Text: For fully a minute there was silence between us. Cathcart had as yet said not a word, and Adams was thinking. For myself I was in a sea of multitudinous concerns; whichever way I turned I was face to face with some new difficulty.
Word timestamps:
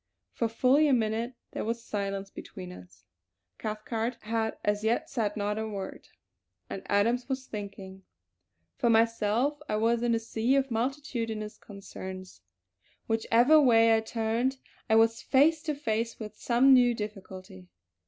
For 0.33 0.47
fully 0.47 0.87
a 0.87 0.93
minute 0.93 1.35
there 1.51 1.63
was 1.63 1.83
silence 1.85 2.31
between 2.31 2.71
us. 2.71 3.05
Cathcart 3.59 4.15
had 4.21 4.57
as 4.65 4.83
yet 4.83 5.11
said 5.11 5.37
not 5.37 5.59
a 5.59 5.67
word, 5.67 6.07
and 6.71 6.81
Adams 6.87 7.29
was 7.29 7.45
thinking. 7.45 8.01
For 8.77 8.89
myself 8.89 9.59
I 9.69 9.75
was 9.75 10.01
in 10.01 10.15
a 10.15 10.19
sea 10.19 10.55
of 10.55 10.71
multitudinous 10.71 11.55
concerns; 11.59 12.41
whichever 13.05 13.61
way 13.61 13.95
I 13.95 13.99
turned 13.99 14.57
I 14.89 14.95
was 14.95 15.21
face 15.21 15.61
to 15.61 15.75
face 15.75 16.19
with 16.19 16.35
some 16.35 16.73
new 16.73 16.95
difficulty. 16.95 17.67